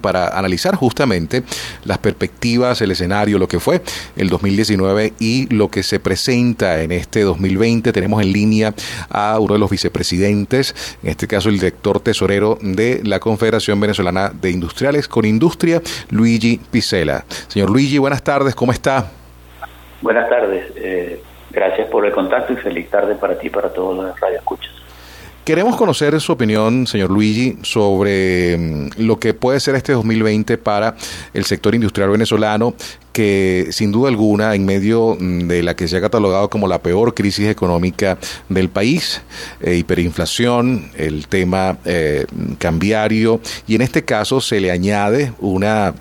[0.00, 1.42] para analizar justamente
[1.84, 3.80] las perspectivas, el escenario, lo que fue
[4.14, 7.92] el 2019 y lo que se presenta en este 2020.
[7.92, 8.74] Tenemos en línea
[9.10, 14.30] a uno de los vicepresidentes, en este caso el director tesorero de la Confederación Venezolana
[14.32, 17.24] de Industriales con Industria, Luigi Picela.
[17.48, 19.10] Señor Luigi, buenas tardes, ¿cómo está?
[20.00, 21.20] Buenas tardes, eh,
[21.50, 24.77] gracias por el contacto y feliz tarde para ti y para todos los radioescuchas.
[25.48, 30.94] Queremos conocer su opinión, señor Luigi, sobre mm, lo que puede ser este 2020 para
[31.32, 32.74] el sector industrial venezolano,
[33.14, 36.82] que sin duda alguna, en medio mm, de la que se ha catalogado como la
[36.82, 38.18] peor crisis económica
[38.50, 39.22] del país,
[39.62, 42.26] eh, hiperinflación, el tema eh,
[42.58, 45.94] cambiario, y en este caso se le añade una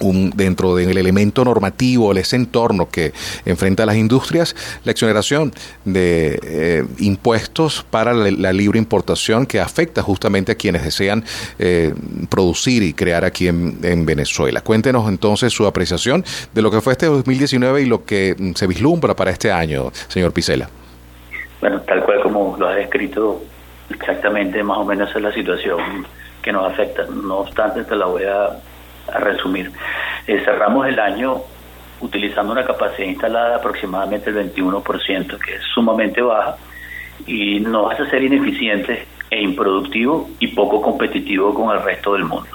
[0.00, 3.12] un, dentro del elemento normativo, ese entorno que
[3.44, 4.54] enfrenta las industrias,
[4.84, 5.52] la exoneración
[5.84, 11.24] de eh, impuestos para la, libre importación que afecta justamente a quienes desean
[11.58, 11.94] eh,
[12.28, 14.60] producir y crear aquí en, en, Venezuela.
[14.60, 18.66] Cuéntenos entonces su apreciación de lo que fue este 2019 y lo que mm, se
[18.66, 20.68] vislumbra para este año, señor Picela.
[21.60, 23.42] Bueno, tal cual como lo has escrito,
[23.90, 26.06] exactamente más o menos es la situación
[26.42, 27.04] que nos afecta.
[27.06, 28.56] No obstante, te la voy a
[29.08, 29.70] a resumir.
[30.26, 31.42] Eh, cerramos el año
[32.00, 36.56] utilizando una capacidad instalada de aproximadamente el 21%, que es sumamente baja
[37.26, 42.50] y nos hace ser ineficientes e improductivo y poco competitivo con el resto del mundo.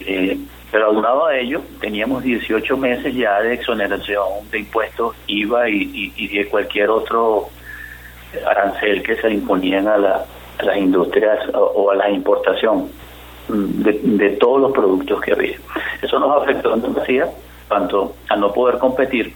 [0.00, 0.38] Eh,
[0.70, 6.46] pero aunado a ello, teníamos 18 meses ya de exoneración de impuestos IVA y, de
[6.46, 7.48] cualquier otro
[8.46, 12.88] arancel que se imponían a, a las industrias o, a la importación
[13.50, 15.56] de, todos los productos que había.
[16.02, 17.32] Eso nos afectó en demasiado,
[17.68, 19.34] tanto al no poder competir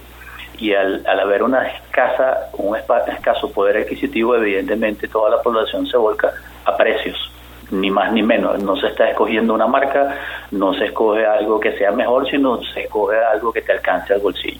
[0.57, 5.97] y al, al haber una escasa, un escaso poder adquisitivo, evidentemente toda la población se
[5.97, 6.31] volca
[6.63, 7.31] a precios,
[7.71, 8.61] ni más ni menos.
[8.63, 10.17] No se está escogiendo una marca,
[10.51, 14.21] no se escoge algo que sea mejor, sino se escoge algo que te alcance al
[14.21, 14.59] bolsillo.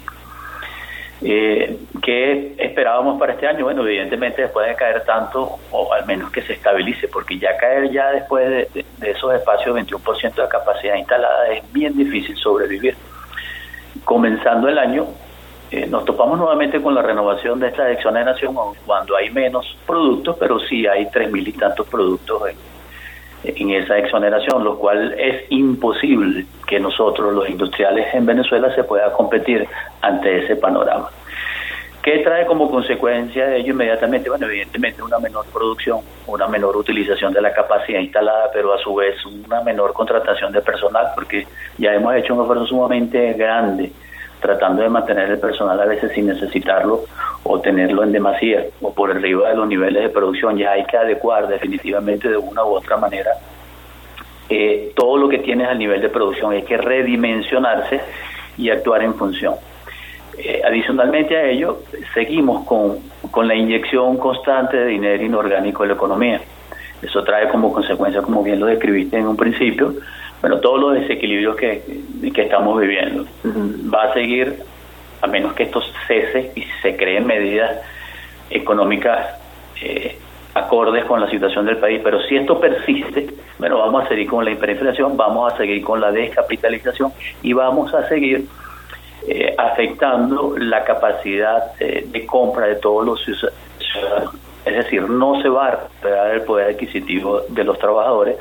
[1.22, 3.64] Eh, ¿Qué esperábamos para este año?
[3.64, 7.90] Bueno, evidentemente después de caer tanto, o al menos que se estabilice, porque ya caer
[7.90, 12.98] ya después de, esos espacios, 21% de capacidad instalada, es bien difícil sobrevivir.
[14.04, 15.08] Comenzando el año,
[15.72, 18.54] eh, nos topamos nuevamente con la renovación de esta exoneración
[18.86, 22.44] cuando hay menos productos, pero sí hay tres mil y tantos productos
[23.46, 29.14] en esa exoneración, lo cual es imposible que nosotros, los industriales en Venezuela, se pueda
[29.14, 29.66] competir
[30.02, 31.10] ante ese panorama.
[32.06, 34.30] ¿Qué trae como consecuencia de ello inmediatamente?
[34.30, 38.94] Bueno, evidentemente una menor producción, una menor utilización de la capacidad instalada, pero a su
[38.94, 41.48] vez una menor contratación de personal, porque
[41.80, 43.92] ya hemos hecho un esfuerzo sumamente grande
[44.40, 47.06] tratando de mantener el personal a veces sin necesitarlo
[47.42, 50.60] o tenerlo en demasía o por arriba de los niveles de producción.
[50.60, 53.32] Ya hay que adecuar definitivamente de una u otra manera
[54.48, 56.52] eh, todo lo que tienes al nivel de producción.
[56.52, 58.00] Hay que redimensionarse
[58.60, 59.56] y actuar en función.
[60.38, 61.80] Eh, adicionalmente a ello,
[62.14, 63.00] seguimos con,
[63.32, 66.42] con la inyección constante de dinero inorgánico en la economía.
[67.02, 69.94] Eso trae como consecuencia, como bien lo describiste en un principio,
[70.42, 71.82] bueno, todos los desequilibrios que,
[72.34, 73.26] que estamos viviendo.
[73.94, 74.56] Va a seguir,
[75.22, 77.82] a menos que esto cese y se creen medidas
[78.50, 79.28] económicas
[79.82, 80.18] eh,
[80.54, 83.28] acordes con la situación del país, pero si esto persiste,
[83.60, 87.12] bueno, vamos a seguir con la hiperinflación, vamos a seguir con la descapitalización
[87.44, 88.46] y vamos a seguir
[89.28, 94.36] eh, afectando la capacidad eh, de compra de todos los ciudadanos.
[94.66, 98.38] Es decir, no se va a recuperar el poder adquisitivo de los trabajadores,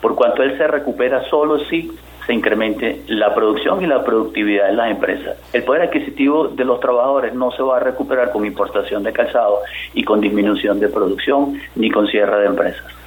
[0.00, 1.90] por cuanto él se recupera solo si
[2.26, 5.38] se incremente la producción y la productividad de las empresas.
[5.52, 9.60] El poder adquisitivo de los trabajadores no se va a recuperar con importación de calzado
[9.94, 12.97] y con disminución de producción ni con cierre de empresas.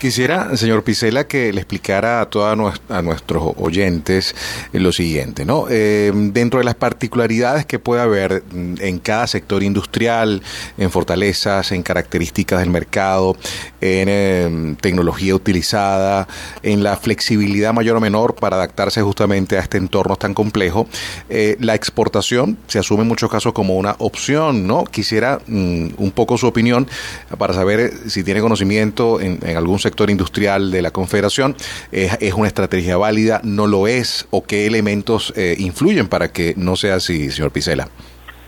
[0.00, 4.34] Quisiera, señor Picela, que le explicara a todos a nuestros oyentes
[4.72, 5.66] lo siguiente, ¿no?
[5.68, 10.42] Eh, dentro de las particularidades que puede haber en cada sector industrial,
[10.78, 13.36] en fortalezas, en características del mercado,
[13.82, 16.26] en em, tecnología utilizada,
[16.62, 20.88] en la flexibilidad mayor o menor para adaptarse justamente a este entorno tan complejo,
[21.28, 24.84] eh, la exportación se asume en muchos casos como una opción, ¿no?
[24.84, 26.88] Quisiera mm, un poco su opinión
[27.36, 31.56] para saber si tiene conocimiento en, en algún sector sector industrial de la Confederación.
[31.90, 33.40] ¿Es, una estrategia válida?
[33.42, 34.28] ¿No lo es?
[34.30, 37.88] ¿O qué elementos eh, influyen para que no sea así, señor Picela?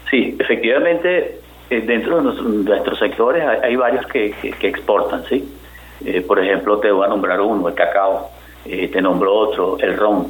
[0.08, 5.44] Sí, efectivamente, eh, dentro de nuestros, sectores hay, varios que, exportan, ¿sí?
[6.04, 8.30] Eh, por ejemplo, te voy a nombrar uno, el cacao,
[8.64, 10.28] te nombro otro, el ron.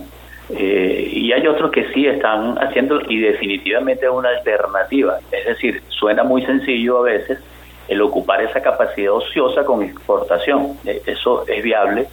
[0.48, 5.18] y hay otros que sí están haciendo y definitivamente es una alternativa.
[5.30, 7.38] Es decir, suena muy sencillo a veces,
[7.92, 10.78] el ocupar esa capacidad ociosa con exportación.
[10.84, 12.06] Eh, eso es viable,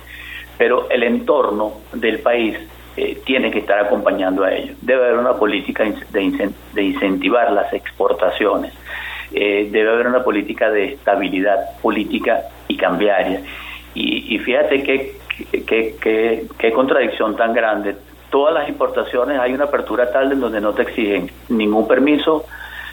[0.58, 2.58] pero el entorno del país
[2.98, 4.74] eh, tiene que estar acompañando a ello.
[4.82, 8.74] Debe haber una política de, incentivar las exportaciones,
[9.32, 13.42] eh, debe haber una política de estabilidad política y cambiaria.
[13.96, 15.16] Y, fíjate qué,
[15.66, 17.96] qué, qué, contradicción tan grande.
[18.30, 22.46] Todas las importaciones hay una apertura tal en donde no te exigen ningún permiso,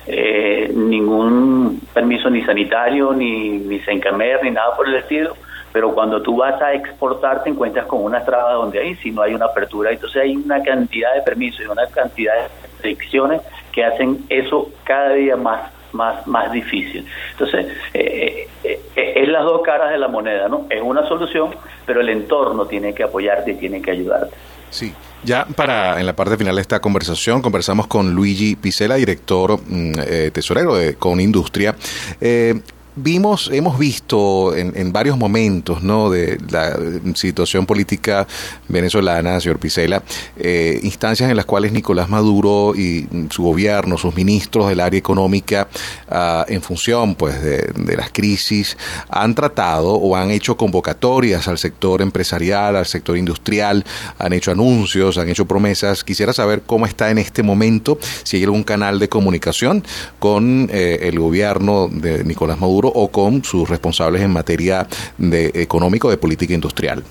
[0.06, 5.36] eh, ningún permiso ni sanitario, ni, ni Sencamer, ni nada por el estilo
[5.76, 9.20] pero cuando tú vas a exportar te encuentras con una traba donde ahí si no
[9.20, 13.42] hay una apertura, entonces hay una cantidad de permisos y una cantidad de restricciones
[13.72, 17.06] que hacen eso cada día más más más difícil.
[17.32, 20.66] Entonces, eh, eh, eh, es las dos caras de la moneda, ¿no?
[20.70, 21.50] Es una solución,
[21.84, 24.34] pero el entorno tiene que apoyarte y tiene que ayudarte.
[24.70, 29.60] Sí, ya para en la parte final de esta conversación conversamos con Luigi Picela, director
[29.66, 29.92] mm,
[30.32, 31.74] tesorero de Con Industria.
[32.20, 32.60] Eh,
[32.96, 36.10] vimos, hemos visto en, en, varios momentos ¿no?
[36.10, 36.76] de la
[37.14, 38.26] situación política
[38.68, 40.02] venezolana, señor Picela,
[40.38, 45.68] eh, instancias en las cuales Nicolás Maduro y su gobierno, sus ministros del área económica,
[46.08, 48.76] ah, en función pues de, de, las crisis,
[49.10, 53.84] han tratado o han hecho convocatorias al sector empresarial, al sector industrial,
[54.18, 56.02] han hecho anuncios, han hecho promesas.
[56.02, 59.84] Quisiera saber cómo está en este momento, si hay algún canal de comunicación
[60.18, 64.86] con eh, el gobierno de Nicolás Maduro o con sus responsables en materia
[65.18, 67.02] de económico de política industrial?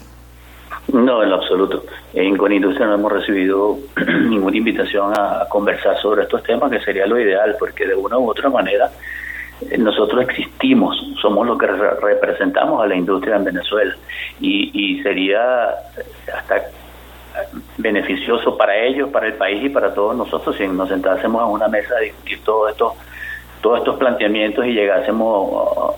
[0.93, 1.83] No, en lo absoluto.
[2.13, 3.77] En Conindustria no hemos recibido
[4.29, 8.29] ninguna invitación a, conversar sobre estos temas, que sería lo ideal, porque de una u
[8.29, 8.89] otra manera
[9.69, 13.95] eh, nosotros existimos, somos los que representamos a la industria en Venezuela
[14.39, 15.69] y, y sería
[16.33, 16.61] hasta
[17.77, 21.67] beneficioso para ellos, para el país y para todos nosotros si nos sentásemos a una
[21.67, 22.95] mesa a discutir todo esto
[23.65, 25.95] todos estos planteamientos y llegásemos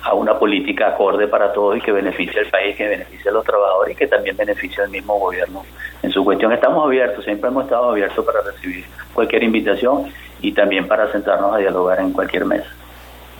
[0.00, 3.44] a una política acorde para todos y que beneficie al país, que beneficie a los
[3.44, 5.64] trabajadores y que también beneficie al mismo gobierno
[6.04, 6.52] en su cuestión.
[6.52, 10.04] Estamos abiertos, siempre hemos estado abiertos para recibir cualquier invitación
[10.40, 12.70] y también para sentarnos a dialogar en cualquier mesa.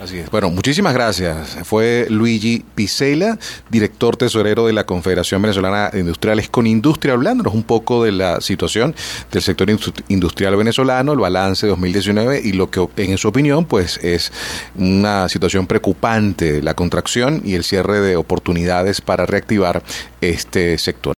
[0.01, 0.29] Así es.
[0.29, 1.57] Bueno, muchísimas gracias.
[1.63, 3.39] Fue Luigi Picela,
[3.69, 8.39] director tesorero de la Confederación Venezolana de Industriales con Industria, hablándonos un poco de la
[8.39, 8.93] situación
[9.31, 9.67] del sector
[10.07, 14.31] industrial venezolano, el balance de 2019 y lo que en su opinión pues es
[14.75, 19.81] una situación preocupante, la contracción y el cierre de oportunidades para reactivar
[20.21, 21.15] este sector.